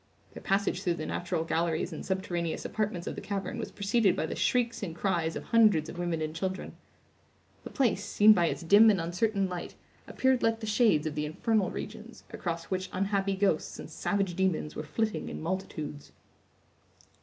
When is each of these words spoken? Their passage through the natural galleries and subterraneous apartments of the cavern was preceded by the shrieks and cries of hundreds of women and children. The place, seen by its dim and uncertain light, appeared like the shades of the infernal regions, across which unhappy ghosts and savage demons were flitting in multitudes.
Their 0.33 0.41
passage 0.41 0.81
through 0.81 0.95
the 0.95 1.05
natural 1.05 1.43
galleries 1.43 1.93
and 1.93 2.03
subterraneous 2.03 2.65
apartments 2.65 3.05
of 3.05 3.13
the 3.13 3.21
cavern 3.21 3.59
was 3.59 3.69
preceded 3.69 4.15
by 4.15 4.25
the 4.25 4.35
shrieks 4.35 4.81
and 4.81 4.95
cries 4.95 5.35
of 5.35 5.43
hundreds 5.43 5.89
of 5.89 5.99
women 5.99 6.23
and 6.23 6.35
children. 6.35 6.75
The 7.63 7.69
place, 7.69 8.03
seen 8.03 8.33
by 8.33 8.47
its 8.47 8.63
dim 8.63 8.89
and 8.89 8.99
uncertain 8.99 9.47
light, 9.47 9.75
appeared 10.07 10.41
like 10.41 10.59
the 10.59 10.65
shades 10.65 11.05
of 11.05 11.13
the 11.13 11.27
infernal 11.27 11.69
regions, 11.69 12.23
across 12.31 12.65
which 12.71 12.89
unhappy 12.91 13.35
ghosts 13.35 13.77
and 13.77 13.91
savage 13.91 14.35
demons 14.35 14.75
were 14.75 14.81
flitting 14.81 15.29
in 15.29 15.39
multitudes. 15.39 16.11